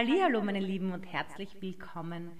Hallo, 0.00 0.44
meine 0.44 0.60
Lieben 0.60 0.92
und 0.92 1.02
herzlich 1.02 1.60
willkommen 1.60 2.30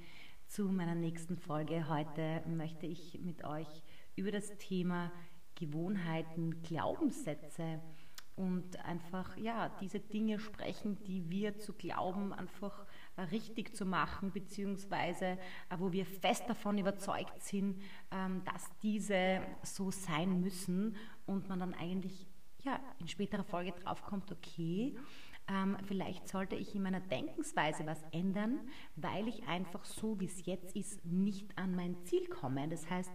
zu 0.46 0.66
meiner 0.66 0.94
nächsten 0.94 1.36
Folge. 1.36 1.88
Heute 1.88 2.40
möchte 2.46 2.86
ich 2.86 3.18
mit 3.20 3.42
euch 3.42 3.66
über 4.14 4.30
das 4.30 4.56
Thema 4.58 5.10
Gewohnheiten, 5.56 6.62
Glaubenssätze 6.62 7.80
und 8.36 8.78
einfach 8.84 9.36
ja 9.36 9.76
diese 9.80 9.98
Dinge 9.98 10.38
sprechen, 10.38 11.02
die 11.02 11.30
wir 11.30 11.58
zu 11.58 11.72
glauben 11.72 12.32
einfach 12.32 12.86
richtig 13.32 13.74
zu 13.74 13.84
machen, 13.84 14.30
beziehungsweise 14.30 15.26
äh, 15.26 15.38
wo 15.78 15.90
wir 15.90 16.06
fest 16.06 16.44
davon 16.46 16.78
überzeugt 16.78 17.42
sind, 17.42 17.82
ähm, 18.12 18.42
dass 18.44 18.70
diese 18.84 19.40
so 19.64 19.90
sein 19.90 20.40
müssen 20.40 20.94
und 21.26 21.48
man 21.48 21.58
dann 21.58 21.74
eigentlich 21.74 22.28
ja, 22.62 22.78
in 23.00 23.08
späterer 23.08 23.42
Folge 23.42 23.72
draufkommt, 23.72 24.30
okay, 24.30 24.96
ähm, 25.48 25.76
vielleicht 25.86 26.28
sollte 26.28 26.56
ich 26.56 26.74
in 26.74 26.82
meiner 26.82 27.00
Denkensweise 27.00 27.86
was 27.86 28.02
ändern, 28.12 28.60
weil 28.96 29.28
ich 29.28 29.46
einfach 29.48 29.84
so, 29.84 30.20
wie 30.20 30.26
es 30.26 30.44
jetzt 30.46 30.76
ist, 30.76 31.04
nicht 31.04 31.56
an 31.56 31.74
mein 31.74 31.96
Ziel 32.04 32.26
komme. 32.28 32.68
Das 32.68 32.88
heißt, 32.88 33.12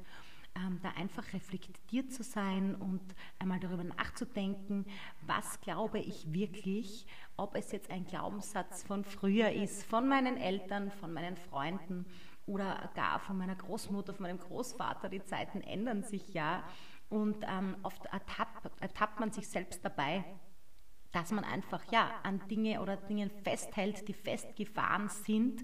ähm, 0.56 0.80
da 0.84 0.90
einfach 0.92 1.34
reflektiert 1.34 2.12
zu 2.12 2.24
sein 2.24 2.76
und 2.76 3.02
einmal 3.40 3.60
darüber 3.60 3.84
nachzudenken, 3.84 4.86
was 5.26 5.60
glaube 5.62 6.00
ich 6.00 6.32
wirklich, 6.32 7.08
ob 7.38 7.56
es 7.56 7.72
jetzt 7.72 7.90
ein 7.90 8.06
Glaubenssatz 8.06 8.84
von 8.84 9.04
früher 9.04 9.52
ist, 9.52 9.84
von 9.84 10.08
meinen 10.08 10.38
Eltern, 10.38 10.92
von 10.92 11.12
meinen 11.14 11.38
Freunden 11.38 12.06
oder 12.46 12.90
gar 12.94 13.20
von 13.20 13.38
meiner 13.38 13.56
Großmutter, 13.56 14.14
von 14.14 14.24
meinem 14.24 14.40
Großvater. 14.40 15.10
Die 15.10 15.24
Zeiten 15.24 15.62
ändern 15.62 16.04
sich 16.04 16.34
ja 16.34 16.64
und 17.10 17.44
ähm, 17.48 17.76
oft 17.84 18.06
ertappt, 18.06 18.70
ertappt 18.82 19.20
man 19.20 19.32
sich 19.32 19.48
selbst 19.48 19.84
dabei, 19.84 20.24
dass 21.14 21.32
man 21.32 21.46
einfach 21.46 21.84
ja 21.92 22.12
an 22.24 22.42
Dinge 22.50 22.82
oder 22.82 22.98
Dingen 22.98 23.32
festhält, 23.44 24.08
die 24.08 24.14
festgefahren 24.14 25.08
sind 25.10 25.64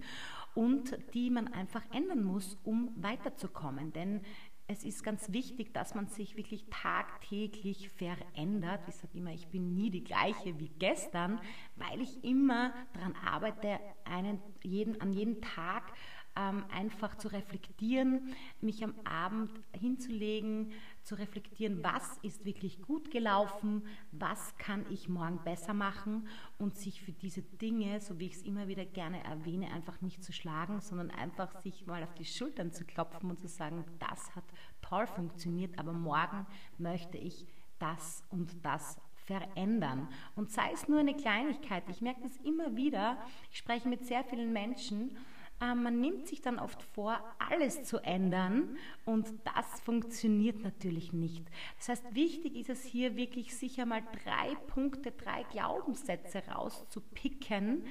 und 0.55 0.97
die 1.13 1.29
man 1.29 1.47
einfach 1.49 1.83
ändern 1.93 2.23
muss, 2.23 2.57
um 2.63 2.91
weiterzukommen. 2.95 3.91
Denn 3.91 4.21
es 4.67 4.83
ist 4.83 5.03
ganz 5.03 5.33
wichtig, 5.33 5.73
dass 5.73 5.95
man 5.95 6.07
sich 6.07 6.37
wirklich 6.37 6.65
tagtäglich 6.69 7.89
verändert. 7.89 8.81
Ich 8.87 8.95
sage 8.95 9.17
immer, 9.17 9.31
ich 9.31 9.47
bin 9.47 9.73
nie 9.73 9.89
die 9.89 10.03
gleiche 10.03 10.59
wie 10.59 10.69
gestern, 10.69 11.39
weil 11.75 11.99
ich 12.01 12.23
immer 12.23 12.71
daran 12.93 13.15
arbeite, 13.15 13.79
einen, 14.05 14.39
jeden, 14.61 15.01
an 15.01 15.11
jedem 15.11 15.41
Tag 15.41 15.91
ähm, 16.35 16.63
einfach 16.71 17.15
zu 17.15 17.27
reflektieren, 17.29 18.33
mich 18.61 18.83
am 18.83 18.93
Abend 19.03 19.51
hinzulegen, 19.71 20.71
zu 21.03 21.15
reflektieren, 21.15 21.83
was 21.83 22.17
ist 22.21 22.45
wirklich 22.45 22.81
gut 22.81 23.11
gelaufen, 23.11 23.83
was 24.11 24.55
kann 24.57 24.85
ich 24.89 25.09
morgen 25.09 25.39
besser 25.43 25.73
machen 25.73 26.27
und 26.57 26.77
sich 26.77 27.01
für 27.01 27.11
diese 27.11 27.41
Dinge, 27.41 27.99
so 27.99 28.19
wie 28.19 28.27
ich 28.27 28.35
es 28.35 28.43
immer 28.43 28.67
wieder 28.67 28.85
gerne 28.85 29.23
erwähne, 29.23 29.71
einfach 29.71 30.01
nicht 30.01 30.23
zu 30.23 30.31
schlagen, 30.31 30.81
sondern 30.81 31.11
einfach 31.11 31.59
sich 31.61 31.85
mal 31.87 32.03
auf 32.03 32.13
die 32.13 32.25
Schultern 32.25 32.71
zu 32.71 32.85
klopfen 32.85 33.29
und 33.29 33.39
zu 33.39 33.47
sagen, 33.47 33.83
das 33.99 34.35
hat 34.35 34.45
toll 34.81 35.07
funktioniert, 35.07 35.77
aber 35.79 35.93
morgen 35.93 36.45
möchte 36.77 37.17
ich 37.17 37.47
das 37.79 38.23
und 38.29 38.63
das 38.63 38.99
verändern. 39.25 40.07
Und 40.35 40.51
sei 40.51 40.71
es 40.73 40.87
nur 40.87 40.99
eine 40.99 41.15
Kleinigkeit, 41.15 41.83
ich 41.89 42.01
merke 42.01 42.21
das 42.21 42.37
immer 42.37 42.75
wieder, 42.75 43.17
ich 43.51 43.57
spreche 43.57 43.87
mit 43.87 44.05
sehr 44.05 44.23
vielen 44.23 44.51
Menschen, 44.53 45.15
man 45.59 45.99
nimmt 45.99 46.27
sich 46.27 46.41
dann 46.41 46.57
oft 46.57 46.81
vor, 46.81 47.19
alles 47.37 47.83
zu 47.83 47.97
ändern 47.99 48.77
und 49.05 49.27
das 49.43 49.81
funktioniert 49.81 50.61
natürlich 50.61 51.11
nicht. 51.13 51.45
Das 51.77 51.89
heißt, 51.89 52.15
wichtig 52.15 52.55
ist 52.55 52.69
es 52.69 52.83
hier 52.83 53.15
wirklich 53.15 53.55
sicher 53.55 53.85
mal 53.85 54.01
drei 54.23 54.55
Punkte, 54.67 55.11
drei 55.11 55.43
Glaubenssätze 55.43 56.43
rauszupicken, 56.47 57.83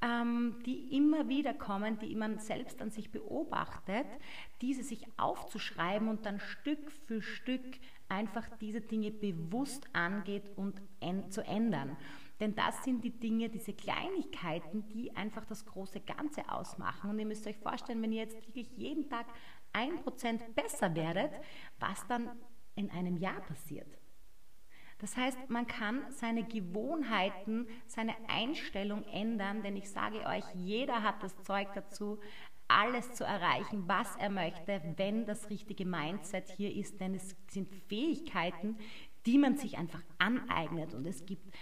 die 0.00 0.96
immer 0.96 1.28
wieder 1.28 1.54
kommen, 1.54 1.98
die 1.98 2.14
man 2.14 2.38
selbst 2.38 2.80
an 2.80 2.90
sich 2.90 3.10
beobachtet, 3.10 4.06
diese 4.60 4.84
sich 4.84 5.04
aufzuschreiben 5.16 6.08
und 6.08 6.24
dann 6.24 6.38
Stück 6.38 6.90
für 6.90 7.20
Stück 7.20 7.64
einfach 8.08 8.48
diese 8.60 8.80
Dinge 8.80 9.10
bewusst 9.10 9.88
angeht 9.92 10.50
und 10.56 10.80
zu 11.30 11.44
ändern. 11.44 11.96
Denn 12.40 12.54
das 12.54 12.84
sind 12.84 13.02
die 13.02 13.18
Dinge, 13.18 13.48
diese 13.48 13.72
Kleinigkeiten, 13.72 14.86
die 14.88 15.14
einfach 15.16 15.44
das 15.44 15.66
große 15.66 16.00
Ganze 16.00 16.48
ausmachen. 16.48 17.10
Und 17.10 17.18
ihr 17.18 17.26
müsst 17.26 17.46
euch 17.48 17.58
vorstellen, 17.58 18.00
wenn 18.00 18.12
ihr 18.12 18.22
jetzt 18.22 18.46
wirklich 18.46 18.70
jeden 18.76 19.08
Tag 19.08 19.26
ein 19.72 19.96
Prozent 20.02 20.54
besser 20.54 20.94
werdet, 20.94 21.32
was 21.80 22.06
dann 22.06 22.30
in 22.76 22.90
einem 22.90 23.16
Jahr 23.16 23.40
passiert. 23.40 23.98
Das 24.98 25.16
heißt, 25.16 25.38
man 25.48 25.66
kann 25.66 26.02
seine 26.10 26.44
Gewohnheiten, 26.44 27.66
seine 27.86 28.14
Einstellung 28.28 29.04
ändern, 29.04 29.62
denn 29.62 29.76
ich 29.76 29.90
sage 29.90 30.26
euch, 30.26 30.44
jeder 30.54 31.02
hat 31.02 31.22
das 31.22 31.40
Zeug 31.44 31.68
dazu, 31.74 32.18
alles 32.66 33.14
zu 33.14 33.24
erreichen, 33.24 33.84
was 33.86 34.14
er 34.16 34.28
möchte, 34.28 34.82
wenn 34.96 35.24
das 35.24 35.48
richtige 35.48 35.86
Mindset 35.86 36.50
hier 36.50 36.74
ist, 36.74 37.00
denn 37.00 37.14
es 37.14 37.34
sind 37.48 37.72
Fähigkeiten, 37.88 38.76
die 39.24 39.38
man 39.38 39.56
sich 39.56 39.78
einfach 39.78 40.02
aneignet. 40.18 40.94
Und 40.94 41.06
es 41.06 41.24
gibt 41.24 41.54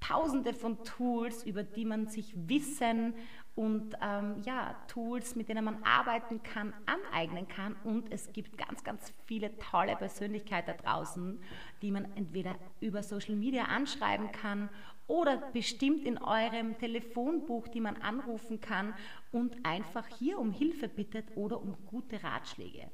tausende 0.00 0.52
von 0.54 0.82
Tools, 0.84 1.44
über 1.44 1.62
die 1.62 1.84
man 1.84 2.08
sich 2.08 2.34
Wissen 2.48 3.14
und 3.58 3.96
ähm, 4.00 4.40
ja, 4.44 4.76
Tools, 4.86 5.34
mit 5.34 5.48
denen 5.48 5.64
man 5.64 5.82
arbeiten 5.82 6.44
kann, 6.44 6.72
aneignen 6.86 7.48
kann. 7.48 7.74
Und 7.82 8.12
es 8.12 8.32
gibt 8.32 8.56
ganz, 8.56 8.84
ganz 8.84 9.12
viele 9.26 9.58
tolle 9.58 9.96
Persönlichkeiten 9.96 10.74
da 10.76 10.80
draußen, 10.80 11.40
die 11.82 11.90
man 11.90 12.04
entweder 12.14 12.54
über 12.78 13.02
Social 13.02 13.34
Media 13.34 13.64
anschreiben 13.64 14.30
kann 14.30 14.68
oder 15.08 15.38
bestimmt 15.52 16.06
in 16.06 16.18
eurem 16.18 16.78
Telefonbuch, 16.78 17.66
die 17.66 17.80
man 17.80 17.96
anrufen 17.96 18.60
kann 18.60 18.94
und 19.32 19.56
einfach 19.66 20.06
hier 20.06 20.38
um 20.38 20.52
Hilfe 20.52 20.86
bittet 20.86 21.24
oder 21.34 21.60
um 21.60 21.74
gute 21.86 22.22
Ratschläge. 22.22 22.88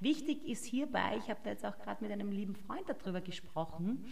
Wichtig 0.00 0.48
ist 0.48 0.64
hierbei, 0.64 1.20
ich 1.22 1.30
habe 1.30 1.38
da 1.44 1.50
jetzt 1.50 1.64
auch 1.64 1.78
gerade 1.78 2.02
mit 2.02 2.10
einem 2.10 2.32
lieben 2.32 2.56
Freund 2.56 2.88
darüber 2.88 3.20
gesprochen, 3.20 4.04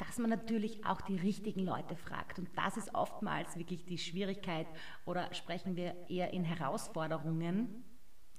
dass 0.00 0.18
man 0.18 0.30
natürlich 0.30 0.84
auch 0.86 1.02
die 1.02 1.16
richtigen 1.16 1.64
Leute 1.64 1.94
fragt. 1.94 2.38
Und 2.38 2.48
das 2.56 2.78
ist 2.78 2.94
oftmals 2.94 3.58
wirklich 3.58 3.84
die 3.84 3.98
Schwierigkeit 3.98 4.66
oder 5.04 5.32
sprechen 5.34 5.76
wir 5.76 5.94
eher 6.08 6.32
in 6.32 6.42
Herausforderungen. 6.42 7.84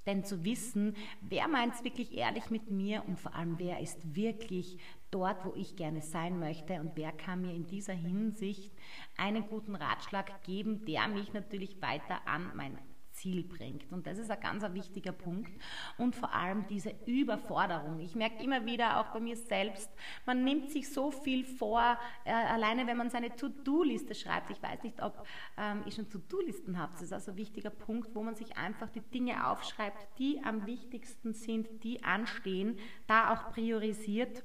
Denn 0.04 0.24
zu 0.24 0.44
wissen, 0.44 0.96
wer 1.20 1.46
meint 1.46 1.74
es 1.74 1.84
wirklich 1.84 2.16
ehrlich 2.16 2.50
mit 2.50 2.68
mir 2.68 3.04
und 3.06 3.20
vor 3.20 3.36
allem, 3.36 3.60
wer 3.60 3.78
ist 3.78 4.16
wirklich 4.16 4.78
dort, 5.12 5.44
wo 5.44 5.54
ich 5.54 5.76
gerne 5.76 6.02
sein 6.02 6.40
möchte 6.40 6.80
und 6.80 6.96
wer 6.96 7.12
kann 7.12 7.42
mir 7.42 7.54
in 7.54 7.68
dieser 7.68 7.92
Hinsicht 7.92 8.76
einen 9.16 9.46
guten 9.46 9.76
Ratschlag 9.76 10.42
geben, 10.42 10.84
der 10.84 11.06
mich 11.06 11.32
natürlich 11.32 11.80
weiter 11.80 12.26
an 12.26 12.50
mein 12.56 12.76
Ziel 13.12 13.44
bringt. 13.44 13.90
Und 13.92 14.06
das 14.06 14.18
ist 14.18 14.30
ein 14.30 14.40
ganz 14.40 14.64
ein 14.64 14.74
wichtiger 14.74 15.12
Punkt. 15.12 15.52
Und 15.98 16.16
vor 16.16 16.32
allem 16.34 16.66
diese 16.68 16.94
Überforderung. 17.06 18.00
Ich 18.00 18.14
merke 18.14 18.42
immer 18.42 18.64
wieder, 18.66 19.00
auch 19.00 19.12
bei 19.12 19.20
mir 19.20 19.36
selbst, 19.36 19.90
man 20.26 20.44
nimmt 20.44 20.70
sich 20.70 20.92
so 20.92 21.10
viel 21.10 21.44
vor, 21.44 21.98
äh, 22.24 22.32
alleine 22.32 22.86
wenn 22.86 22.96
man 22.96 23.10
seine 23.10 23.34
To-Do-Liste 23.34 24.14
schreibt. 24.14 24.50
Ich 24.50 24.62
weiß 24.62 24.82
nicht, 24.82 25.02
ob 25.02 25.26
ähm, 25.56 25.82
ihr 25.86 25.92
schon 25.92 26.08
To-Do-Listen 26.08 26.78
habt. 26.78 26.94
Das 26.94 27.02
ist 27.02 27.12
also 27.12 27.32
ein 27.32 27.36
wichtiger 27.36 27.70
Punkt, 27.70 28.14
wo 28.14 28.22
man 28.22 28.34
sich 28.34 28.56
einfach 28.56 28.90
die 28.90 29.00
Dinge 29.00 29.48
aufschreibt, 29.48 30.18
die 30.18 30.42
am 30.44 30.66
wichtigsten 30.66 31.34
sind, 31.34 31.84
die 31.84 32.02
anstehen, 32.04 32.78
da 33.06 33.32
auch 33.32 33.50
priorisiert 33.52 34.44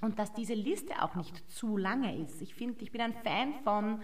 und 0.00 0.18
dass 0.18 0.32
diese 0.32 0.54
Liste 0.54 1.02
auch 1.02 1.14
nicht 1.14 1.50
zu 1.50 1.76
lange 1.76 2.18
ist. 2.18 2.42
Ich 2.42 2.54
finde, 2.54 2.82
ich 2.82 2.92
bin 2.92 3.00
ein 3.00 3.14
Fan 3.14 3.54
von 3.64 4.00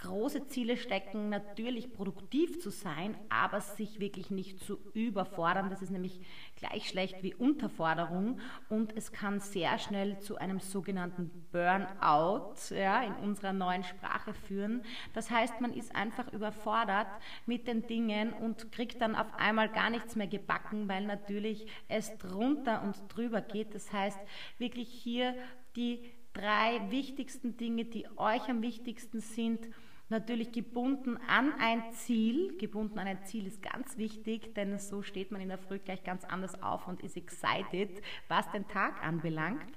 große 0.00 0.46
Ziele 0.48 0.76
stecken, 0.76 1.28
natürlich 1.28 1.92
produktiv 1.92 2.60
zu 2.60 2.70
sein, 2.70 3.16
aber 3.28 3.60
sich 3.60 4.00
wirklich 4.00 4.30
nicht 4.30 4.60
zu 4.60 4.78
überfordern. 4.94 5.70
Das 5.70 5.82
ist 5.82 5.90
nämlich 5.90 6.20
gleich 6.56 6.88
schlecht 6.88 7.22
wie 7.22 7.34
Unterforderung 7.34 8.40
und 8.68 8.96
es 8.96 9.12
kann 9.12 9.40
sehr 9.40 9.78
schnell 9.78 10.18
zu 10.20 10.36
einem 10.36 10.60
sogenannten 10.60 11.30
Burnout 11.52 12.54
ja, 12.70 13.02
in 13.02 13.14
unserer 13.16 13.52
neuen 13.52 13.84
Sprache 13.84 14.32
führen. 14.32 14.82
Das 15.12 15.30
heißt, 15.30 15.60
man 15.60 15.72
ist 15.74 15.94
einfach 15.94 16.32
überfordert 16.32 17.08
mit 17.46 17.66
den 17.66 17.86
Dingen 17.86 18.32
und 18.32 18.72
kriegt 18.72 19.00
dann 19.00 19.14
auf 19.14 19.32
einmal 19.36 19.68
gar 19.68 19.90
nichts 19.90 20.16
mehr 20.16 20.26
gebacken, 20.28 20.88
weil 20.88 21.04
natürlich 21.04 21.66
es 21.88 22.16
drunter 22.18 22.82
und 22.82 22.96
drüber 23.08 23.40
geht. 23.40 23.74
Das 23.74 23.92
heißt, 23.92 24.18
wirklich 24.58 24.88
hier 24.88 25.34
die 25.76 26.10
drei 26.32 26.90
wichtigsten 26.90 27.56
Dinge, 27.56 27.84
die 27.84 28.06
euch 28.16 28.48
am 28.48 28.62
wichtigsten 28.62 29.20
sind, 29.20 29.68
natürlich 30.10 30.52
gebunden 30.52 31.16
an 31.28 31.52
ein 31.58 31.92
Ziel. 31.92 32.56
Gebunden 32.58 32.98
an 32.98 33.06
ein 33.06 33.24
Ziel 33.24 33.46
ist 33.46 33.62
ganz 33.62 33.96
wichtig, 33.96 34.54
denn 34.54 34.78
so 34.78 35.02
steht 35.02 35.30
man 35.30 35.40
in 35.40 35.48
der 35.48 35.58
Früh 35.58 35.78
gleich 35.78 36.04
ganz 36.04 36.24
anders 36.24 36.62
auf 36.62 36.86
und 36.88 37.02
ist 37.02 37.16
excited, 37.16 38.02
was 38.28 38.50
den 38.52 38.66
Tag 38.68 39.02
anbelangt 39.04 39.72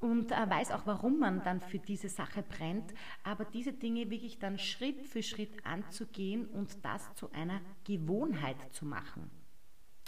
und 0.00 0.30
äh, 0.30 0.48
weiß 0.48 0.70
auch, 0.72 0.86
warum 0.86 1.18
man 1.18 1.42
dann 1.42 1.60
für 1.60 1.78
diese 1.78 2.08
Sache 2.08 2.42
brennt. 2.42 2.94
Aber 3.24 3.44
diese 3.44 3.72
Dinge 3.72 4.10
wirklich 4.10 4.38
dann 4.38 4.58
Schritt 4.58 5.02
für 5.02 5.22
Schritt 5.22 5.64
anzugehen 5.64 6.46
und 6.46 6.84
das 6.84 7.14
zu 7.14 7.30
einer 7.32 7.60
Gewohnheit 7.84 8.56
zu 8.72 8.84
machen. 8.84 9.37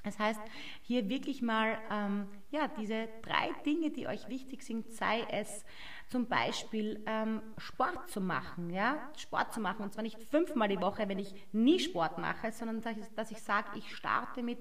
Das 0.04 0.18
heißt, 0.18 0.40
hier 0.82 1.08
wirklich 1.08 1.42
mal 1.42 1.78
ähm, 1.90 2.28
ja, 2.50 2.68
diese 2.68 3.08
drei 3.22 3.50
Dinge, 3.64 3.90
die 3.90 4.06
euch 4.06 4.28
wichtig 4.28 4.62
sind, 4.62 4.90
sei 4.92 5.26
es 5.30 5.64
zum 6.08 6.26
Beispiel 6.26 7.00
ähm, 7.06 7.40
Sport 7.56 8.10
zu 8.10 8.20
machen, 8.20 8.70
ja, 8.70 8.98
Sport 9.16 9.52
zu 9.54 9.60
machen 9.60 9.82
und 9.84 9.92
zwar 9.92 10.02
nicht 10.02 10.20
fünfmal 10.24 10.68
die 10.68 10.80
Woche, 10.80 11.08
wenn 11.08 11.20
ich 11.20 11.32
nie 11.52 11.78
Sport 11.78 12.18
mache, 12.18 12.50
sondern 12.50 12.80
dass 12.80 12.96
ich, 12.96 13.14
dass 13.14 13.30
ich 13.30 13.40
sage, 13.40 13.78
ich 13.78 13.94
starte 13.94 14.42
mit 14.42 14.58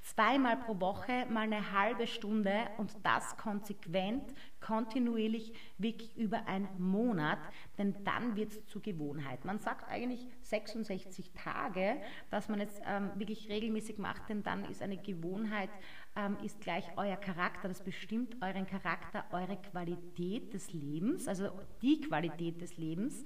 zweimal 0.00 0.56
pro 0.58 0.80
Woche 0.80 1.26
mal 1.28 1.40
eine 1.40 1.72
halbe 1.72 2.06
Stunde 2.06 2.52
und 2.78 2.94
das 3.02 3.36
konsequent, 3.36 4.32
kontinuierlich, 4.60 5.52
wirklich 5.76 6.16
über 6.16 6.46
einen 6.46 6.68
Monat, 6.78 7.40
denn 7.78 7.94
dann 8.04 8.36
wird 8.36 8.52
es 8.52 8.66
zur 8.66 8.82
Gewohnheit. 8.82 9.44
Man 9.44 9.58
sagt 9.58 9.88
eigentlich 9.88 10.26
66 10.42 11.32
Tage, 11.32 11.96
dass 12.30 12.48
man 12.48 12.60
es 12.60 12.70
ähm, 12.86 13.10
wirklich 13.14 13.48
regelmäßig 13.48 13.98
macht, 13.98 14.28
denn 14.28 14.42
dann 14.42 14.64
ist 14.64 14.82
eine 14.82 14.98
Gewohnheit, 14.98 15.70
ähm, 16.14 16.36
ist 16.42 16.60
gleich 16.60 16.84
euer 16.96 17.16
Charakter, 17.16 17.68
das 17.68 17.82
bestimmt 17.82 18.36
euren 18.42 18.66
Charakter, 18.66 19.24
eure 19.32 19.56
Qualität 19.56 20.52
des 20.52 20.72
Lebens, 20.72 21.28
also 21.28 21.50
die 21.80 22.00
Qualität 22.00 22.60
des 22.60 22.76
Lebens. 22.76 23.24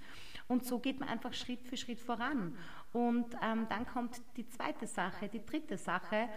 Und 0.48 0.64
so 0.64 0.78
geht 0.78 1.00
man 1.00 1.08
einfach 1.08 1.32
Schritt 1.32 1.66
für 1.66 1.76
Schritt 1.76 1.98
voran. 1.98 2.56
Und 2.93 3.26
ähm, 3.43 3.66
dann 3.69 3.84
kommt 3.87 4.22
die 4.37 4.48
zweite 4.48 4.87
Sache, 4.87 5.28
die 5.28 5.44
dritte 5.44 5.76
Sache. 5.76 6.28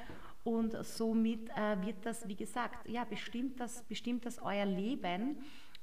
Und 0.44 0.76
somit 0.84 1.50
äh, 1.50 1.80
wird 1.86 2.06
das, 2.06 2.28
wie 2.28 2.36
gesagt, 2.36 2.90
ja, 2.90 3.04
bestimmt 3.04 3.60
das, 3.60 3.84
bestimmt 3.84 4.26
das 4.26 4.42
euer 4.42 4.66
Leben. 4.66 5.38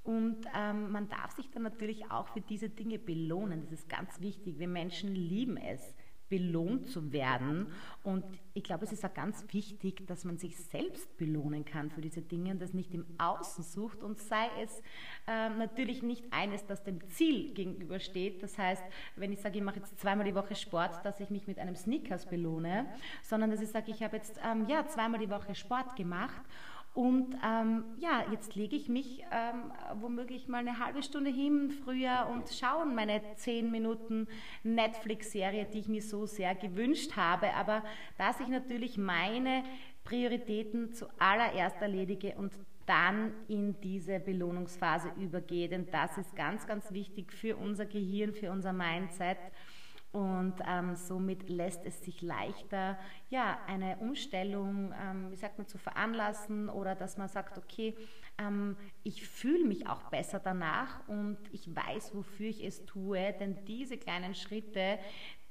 Und 0.06 0.36
ähm, 0.56 0.92
man 0.92 1.08
darf 1.08 1.32
sich 1.32 1.50
dann 1.50 1.64
natürlich 1.64 2.10
auch 2.12 2.28
für 2.28 2.40
diese 2.40 2.68
Dinge 2.68 2.98
belohnen. 2.98 3.60
Das 3.62 3.72
ist 3.72 3.88
ganz 3.88 4.20
wichtig. 4.20 4.60
Wir 4.60 4.68
Menschen 4.68 5.12
lieben 5.12 5.56
es, 5.56 5.96
belohnt 6.28 6.88
zu 6.88 7.12
werden. 7.12 7.66
Und 8.04 8.24
ich 8.54 8.62
glaube, 8.62 8.84
es 8.84 8.92
ist 8.92 9.04
auch 9.04 9.12
ganz 9.12 9.44
wichtig, 9.50 10.06
dass 10.06 10.24
man 10.24 10.38
sich 10.38 10.56
selbst 10.56 11.16
belohnen 11.16 11.64
kann 11.64 11.90
für 11.90 12.00
diese 12.00 12.22
Dinge 12.22 12.52
und 12.52 12.62
das 12.62 12.72
nicht 12.72 12.94
im 12.94 13.04
Außen 13.18 13.64
sucht 13.64 14.04
und 14.04 14.18
sei 14.18 14.48
es 14.62 14.80
äh, 15.26 15.48
natürlich 15.50 16.04
nicht 16.04 16.24
eines, 16.30 16.64
das 16.66 16.84
dem 16.84 17.00
Ziel 17.08 17.52
gegenübersteht. 17.52 18.44
Das 18.44 18.56
heißt, 18.56 18.84
wenn 19.16 19.32
ich 19.32 19.40
sage, 19.40 19.58
ich 19.58 19.64
mache 19.64 19.80
jetzt 19.80 19.98
zweimal 19.98 20.24
die 20.24 20.36
Woche 20.36 20.54
Sport, 20.54 21.04
dass 21.04 21.18
ich 21.18 21.30
mich 21.30 21.48
mit 21.48 21.58
einem 21.58 21.74
Sneakers 21.74 22.26
belohne, 22.26 22.86
sondern 23.22 23.50
dass 23.50 23.60
ich 23.60 23.70
sage, 23.70 23.90
ich 23.90 24.04
habe 24.04 24.16
jetzt 24.16 24.38
ähm, 24.48 24.66
ja, 24.68 24.86
zweimal 24.86 25.18
die 25.18 25.30
Woche 25.30 25.56
Sport 25.56 25.96
gemacht 25.96 26.42
und 26.96 27.36
ähm, 27.44 27.84
ja, 27.98 28.24
jetzt 28.32 28.54
lege 28.54 28.74
ich 28.74 28.88
mich 28.88 29.22
ähm, 29.30 29.70
womöglich 30.00 30.48
mal 30.48 30.60
eine 30.66 30.78
halbe 30.78 31.02
Stunde 31.02 31.30
hin 31.30 31.70
früher 31.84 32.26
und 32.32 32.48
schaue 32.48 32.86
meine 32.86 33.20
zehn 33.34 33.70
Minuten 33.70 34.26
Netflix-Serie, 34.62 35.66
die 35.66 35.80
ich 35.80 35.88
mir 35.88 36.00
so 36.00 36.24
sehr 36.24 36.54
gewünscht 36.54 37.14
habe. 37.14 37.52
Aber 37.52 37.84
dass 38.16 38.40
ich 38.40 38.48
natürlich 38.48 38.96
meine 38.96 39.62
Prioritäten 40.04 40.94
zuallererst 40.94 41.82
erledige 41.82 42.32
und 42.38 42.54
dann 42.86 43.34
in 43.46 43.78
diese 43.82 44.18
Belohnungsphase 44.18 45.12
übergehe. 45.20 45.68
Denn 45.68 45.90
das 45.90 46.16
ist 46.16 46.34
ganz, 46.34 46.66
ganz 46.66 46.90
wichtig 46.92 47.30
für 47.30 47.56
unser 47.56 47.84
Gehirn, 47.84 48.32
für 48.32 48.50
unser 48.50 48.72
Mindset. 48.72 49.36
Und 50.12 50.54
ähm, 50.66 50.96
somit 50.96 51.48
lässt 51.48 51.84
es 51.84 52.02
sich 52.02 52.22
leichter, 52.22 52.98
ja, 53.28 53.58
eine 53.66 53.98
Umstellung, 53.98 54.94
ähm, 54.98 55.30
wie 55.30 55.36
sagt 55.36 55.58
man, 55.58 55.66
zu 55.66 55.76
veranlassen 55.76 56.68
oder 56.70 56.94
dass 56.94 57.18
man 57.18 57.28
sagt, 57.28 57.58
okay, 57.58 57.94
ähm, 58.38 58.76
ich 59.02 59.26
fühle 59.26 59.64
mich 59.64 59.86
auch 59.86 60.02
besser 60.04 60.40
danach 60.40 61.06
und 61.08 61.38
ich 61.52 61.74
weiß, 61.74 62.14
wofür 62.14 62.48
ich 62.48 62.64
es 62.64 62.84
tue, 62.84 63.34
denn 63.38 63.64
diese 63.66 63.96
kleinen 63.96 64.34
Schritte, 64.34 64.98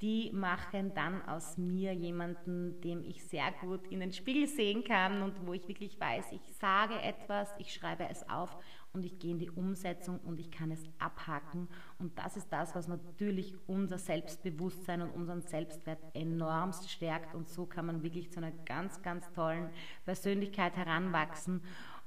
die 0.01 0.29
machen 0.33 0.93
dann 0.93 1.21
aus 1.27 1.57
mir 1.57 1.93
jemanden, 1.93 2.81
dem 2.81 3.03
ich 3.03 3.23
sehr 3.23 3.51
gut 3.61 3.87
in 3.87 4.01
den 4.01 4.11
Spiegel 4.11 4.47
sehen 4.47 4.83
kann 4.83 5.21
und 5.21 5.47
wo 5.47 5.53
ich 5.53 5.67
wirklich 5.67 5.99
weiß, 5.99 6.33
ich 6.33 6.53
sage 6.59 7.01
etwas, 7.01 7.49
ich 7.59 7.73
schreibe 7.73 8.07
es 8.09 8.27
auf 8.29 8.57
und 8.91 9.05
ich 9.05 9.19
gehe 9.19 9.31
in 9.31 9.39
die 9.39 9.49
Umsetzung 9.49 10.19
und 10.19 10.39
ich 10.39 10.51
kann 10.51 10.71
es 10.71 10.81
abhaken. 10.99 11.67
Und 11.99 12.17
das 12.17 12.37
ist 12.37 12.51
das, 12.51 12.75
was 12.75 12.87
natürlich 12.87 13.53
unser 13.67 13.97
Selbstbewusstsein 13.97 15.01
und 15.01 15.11
unseren 15.11 15.41
Selbstwert 15.41 15.99
enormst 16.13 16.89
stärkt. 16.89 17.35
Und 17.35 17.49
so 17.49 17.65
kann 17.65 17.85
man 17.85 18.03
wirklich 18.03 18.31
zu 18.31 18.39
einer 18.39 18.51
ganz, 18.51 19.01
ganz 19.01 19.29
tollen 19.33 19.69
Persönlichkeit 20.05 20.77
heranwachsen 20.77 21.61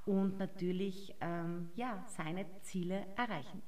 und 0.05 0.37
natürlich 0.37 1.15
ähm, 1.21 1.69
ja, 1.75 2.03
seine 2.07 2.45
Ziele 2.61 3.05
erreichen. 3.15 3.61